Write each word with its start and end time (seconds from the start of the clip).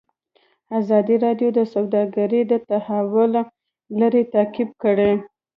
ازادي 0.79 1.15
راډیو 1.25 1.49
د 1.57 1.59
سوداګري 1.73 2.41
د 2.51 2.53
تحول 2.69 3.31
لړۍ 3.99 4.23
تعقیب 4.33 4.69
کړې. 4.83 5.11